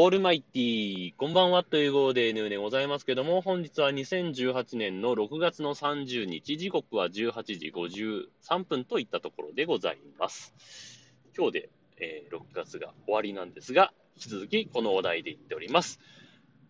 [0.00, 10.54] オールマイティー、こんばんはという号で N でございますけども、本日は2018年の6月の30日、時刻は18時53分といったところでございます。
[11.36, 15.98] 今日で、えー6月が終わりなんですが、引き続きこのお題で言っております。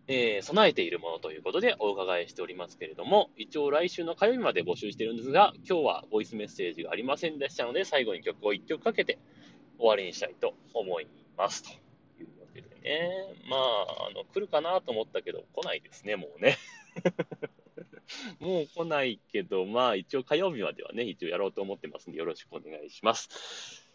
[0.07, 9.19] えー備えているものということでお伺いしておりますけれども、一応来週の火曜日まで募集してるんですが、今日はボイスメッセージがありませんでしたので、最後に曲を1曲かけて
[9.77, 11.05] 終わりにしたいと思い
[11.37, 11.61] ます。
[11.61, 11.88] と
[12.83, 13.09] ね、
[13.49, 16.57] まあ、あの、来るかなと思ったけど、来ないですね、もうね。
[18.39, 23.87] もう来ないけど、まあ一応火曜日まではね、一応やろうと思ってますんで、よろしくお願いします。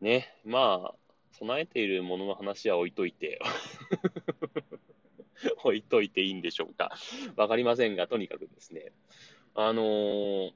[0.00, 0.94] ね、まあ、
[1.32, 3.40] 備えているものの話は置いといて、
[5.62, 6.96] 置いといていいんでしょうか。
[7.36, 8.92] わかりませんが、とにかくですね、
[9.54, 10.52] あのー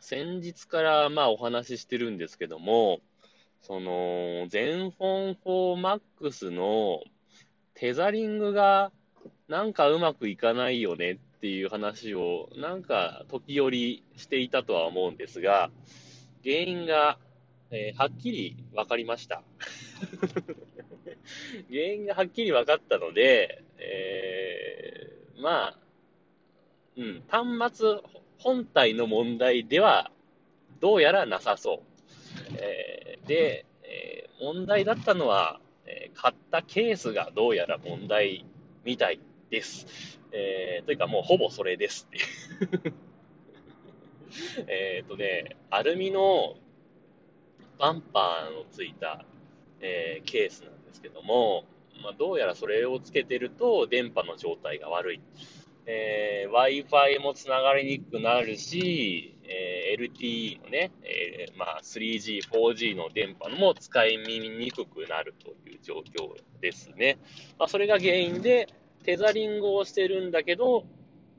[0.00, 3.00] 先日からまあお話ししてるんですけども、
[3.62, 7.00] その、全フォン4 Max の
[7.74, 8.90] テザリングが
[9.48, 15.70] なんかうまくいかないよねっていう話をなんか時折していたとは思うんですが、
[16.42, 17.18] 原因が、
[17.70, 19.42] えーはっきり分かりました。
[21.70, 25.78] 原因がはっきり分かったので、えーまあ、
[26.96, 28.00] うん、端末
[28.38, 30.10] 本体の問題では
[30.80, 31.80] どうやらなさそう。
[32.58, 32.97] えー
[33.28, 38.44] で、えー問題だったのは、えー買ったケースがどうやら問題
[38.84, 39.86] みたいです。
[40.32, 42.94] えーというかもうほぼそれですっていう。
[44.68, 46.56] えっとね、アルミの
[47.78, 49.24] バンパーのついた、
[49.80, 51.64] えーケースなんですけども、
[52.02, 55.20] まあ、どうやらそれをつけてると電波の状態が悪い。
[55.86, 67.18] えー Wi-Fi もつながりにくくなるし、えー LTE のね、えーまあ、3G、4G の電波も使いにくくなるという状況ですね。
[67.58, 68.68] まあ、それが原因で、
[69.04, 70.84] テザリングをしてるんだけど、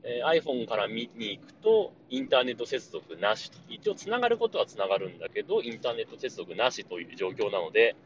[0.02, 3.58] えー iPhone から見に行くと、インターネット接続なしと。
[3.68, 7.96] 一応つながることはつながるんだけど、インターネット接続なしという状況なので、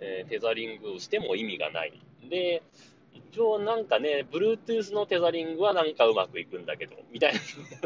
[0.00, 1.92] えーテザリングをしても意味がない。
[2.28, 2.62] で、
[3.14, 7.40] 一応なんかね、Bluetooth のテザリングはなんかうまくいくんだけど、みたいな、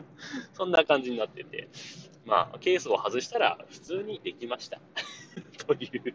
[0.55, 1.69] そんな感じになってて、
[2.27, 4.81] まあ、ケースを外したら普通にできました。
[5.67, 6.15] という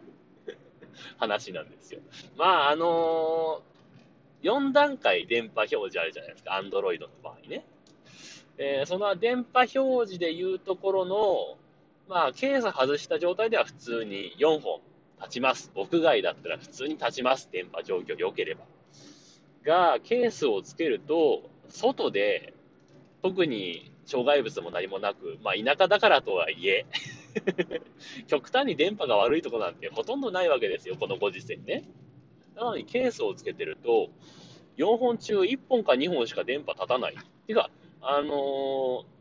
[1.18, 2.00] 話なんですよ。
[2.36, 7.64] まあ、あのー、4段階電波表示あるじゃないですか、Android の場合ね。
[8.56, 11.58] えーその電波表示でいうところの、
[12.06, 14.80] まあ、ケース外した状態では普通に4本
[15.18, 15.72] 立ちます。
[15.74, 17.48] 屋外だったら普通に立ちます。
[17.50, 18.64] 電波状況良ければ。
[19.64, 22.54] が、ケースをつけると、外で、
[23.22, 26.86] 特に障害物も何もなく、まあ田舎だからとはいえ、
[28.28, 31.84] 極端に電波が悪いとこなんてほとんどないわけですよ、このご時世ね。
[32.54, 34.10] なのにケースをつけてると、
[34.76, 37.16] 4本中1本か2本しか電波立たない。
[37.46, 37.70] てか、
[38.00, 39.14] あのー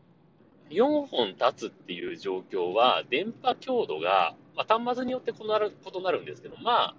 [0.69, 6.95] 4本立つっていう状況は、電波強度が、まあ、端末によって異なる異なるんですけど、まあ、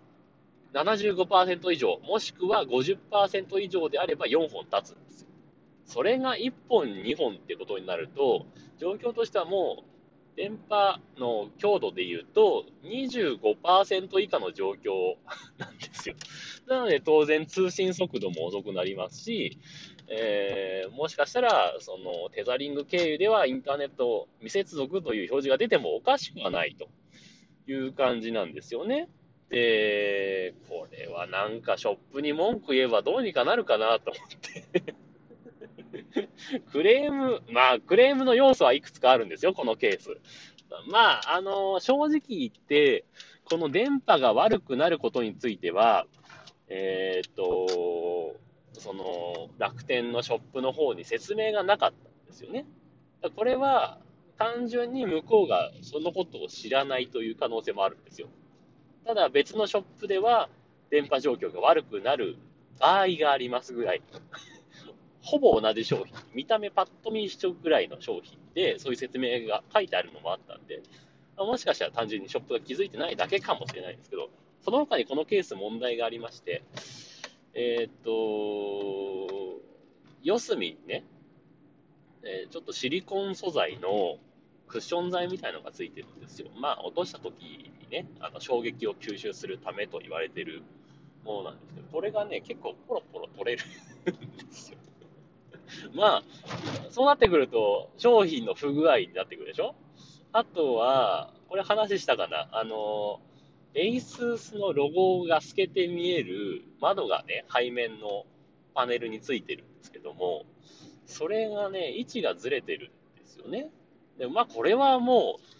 [0.75, 5.29] 75%以上、もしくは50%以上であれば4本立つんですよ。
[5.85, 8.47] それが1本、2本ってことになると、
[8.79, 9.95] 状況としてはもう、
[10.37, 15.15] 電波の強度で言うと、25%以下の状況
[15.59, 16.17] なんですよ。
[16.67, 19.59] なので、当然通信速度も遅くなりますし、
[20.09, 26.89] えーもしかしたら、その、テザリング経由ではインターネット未接続という表示が出てもおかしくはないと
[27.67, 29.09] いう感じなんですよね。
[29.51, 34.95] で、これはなんかショップに文句言えばどうにかなるかなと思って。
[36.73, 40.19] クレーム、まあ、クレームの要素はいくつかあるんですよ、このケース。
[40.91, 43.05] まあ、あの、正直言って、
[43.45, 46.07] この電波が悪くなることについては、
[46.69, 48.37] えーっと、
[48.73, 52.67] その、楽天のショップの方に説明がなかったんですよね。
[53.37, 53.99] これは、
[54.37, 58.29] 単純に向こうがそのことを知らないという可能性もあるんですよ。
[59.05, 60.49] ただ別のショップでは
[60.91, 62.37] 電波状況が悪くなる
[62.79, 64.03] 場合がありますぐらい。
[65.21, 66.15] ほぼ同じ商品。
[66.35, 70.83] 見た目パッと見一緒ぐらいの商品で、そういう説明が書いてあるのもあったんで、
[71.39, 74.29] もしかしたら単純にショップが気づいてないだけかもしれないんですけど、
[74.61, 76.63] その他にこのケース問題がありまして、
[77.55, 79.61] えーっと、
[80.23, 81.05] 四隅にね、
[82.23, 84.19] えーちょっとシリコン素材の
[84.75, 86.49] クッション材みたいのがついてるんですよ。
[86.61, 90.65] まあ、落とした時にね、あの衝撃を吸収するためと言われてる
[91.25, 94.79] ものなんですけど、これがね、結構ポロポロ取れるんですよ。
[95.95, 96.23] まあ、
[96.91, 99.77] そうなってくると、商品の不具合になってくるでしょ？
[100.33, 102.49] あとは、これ話したかな？
[102.51, 103.21] あの、
[103.75, 108.27] ASUS のロゴが透けて見える窓がね、背面の
[108.75, 110.47] パネルについてるんですけども、
[111.07, 113.71] それがね、位置がずれてるんですよね。
[114.19, 115.55] で、まあこれはもう、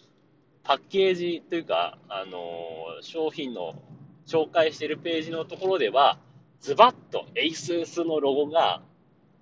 [0.63, 3.75] パッケージというか、あのー、商品の
[4.25, 6.17] 紹介しているページのところでは、
[6.59, 8.81] ズバッと ASUS のロゴが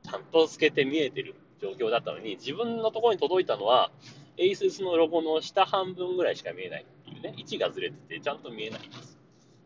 [0.04, 3.92] ちゃんと透けて見えてる状況だったのに、自分のところに届いたのは、
[4.38, 9.18] ASUS のロゴの下半分ぐらいしか見えないっていうね、位置がずれててちゃんと見えないんです。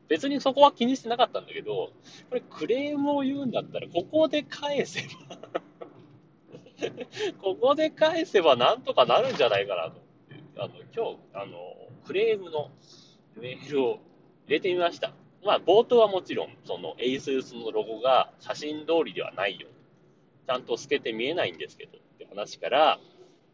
[0.08, 1.92] 別にそこは気にしてなかったんだけど、
[2.30, 5.02] これクレームを言うんだったら、ここで返せ
[5.54, 5.56] ば
[7.41, 10.01] ここで返せばなんとかなるんじゃないかなと。
[10.59, 11.75] あの、今日、あの、
[12.06, 12.71] クレームの
[13.35, 14.00] メールを
[14.47, 15.12] 入れてみました。
[15.44, 19.68] まあ、冒頭はもちろん、その ASUS のロゴが写真通りではないよ。
[20.47, 23.00] ちゃんと透けて見えないんですけど、って話から、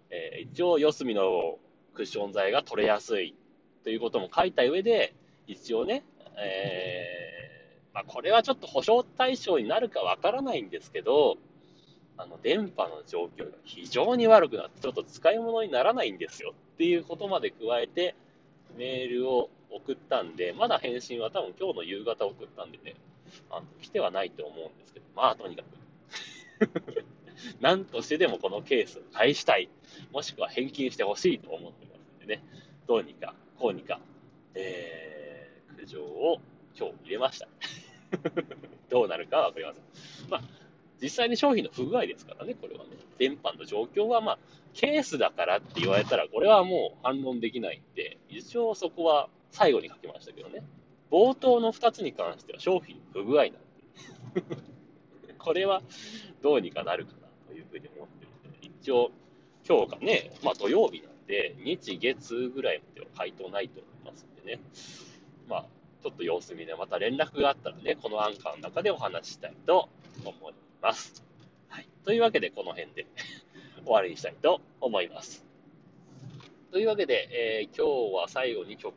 [0.10, 1.58] えー、一応、四隅の
[1.94, 3.36] クッション材が取れやすい
[3.84, 5.14] ということも書いた上で、
[5.48, 6.04] 一応ね、
[6.38, 11.38] えー、まあ、これはちょっと保証対象になるかわからないんですけど、
[12.18, 18.16] あの、電波の状況が非常に悪くなって、ちょっと使い物にならないんですよっていうことまで加えて、
[18.78, 22.96] メールを送ったんで、まだ返信は多分今日の夕方送ったんでね、
[23.50, 27.04] あの来てはないと思うんですけど、まあとにかく
[27.62, 29.70] 何としてでもこのケースを返したい。
[30.12, 32.44] もしくは返金してほしいと思ってますんでね。
[32.88, 34.00] どうにか、こうにか、
[34.56, 36.40] えー、苦情を
[36.78, 37.48] 今日入れました。
[38.90, 40.30] どうなるかはわかりません。
[40.30, 40.42] まあ、
[41.04, 42.92] 実際に商品の不具合ですからね、これはね。
[43.20, 44.40] 電波の状況はまあ、
[44.74, 50.64] ケースだからって言われたら、これはもう反論できないんで、一応そこは最後に書きましたけどね。
[51.12, 53.60] 冒頭の2つに関しては商品不具合なんで。
[55.38, 55.82] これは
[56.42, 59.12] どうにかなるかなというふうに思ってるんで、一応、
[59.68, 64.62] 今日がね、まあ土曜日なんで、日月ぐらいまでは回答ないと思いますんでね。
[65.50, 65.66] まあ、
[66.02, 69.90] ちょっと様子見でまた連絡があったらね、このアンカーの中でお話ししたいと
[70.24, 71.24] 思いますます。
[71.70, 71.88] はい。
[72.04, 73.08] というわけで、この辺で
[73.86, 75.46] 終わりにしたいと思います。
[76.72, 78.94] というわけで、えー、今日は最後に曲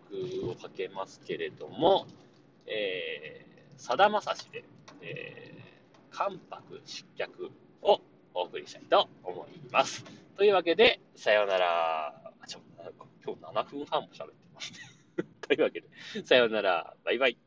[0.50, 2.06] をかけますけれども、
[2.66, 4.64] えー、さだまさしで、
[5.00, 7.52] えー、関白失脚
[7.82, 8.00] を
[8.34, 10.04] お送りしたいと思います。
[10.36, 12.32] というわけで、さようなら。
[12.48, 12.60] ちょ
[13.24, 14.78] 今日7分半も喋ってますね。
[15.40, 15.88] というわけで、
[16.24, 16.96] さようなら。
[17.04, 17.45] バイバイ。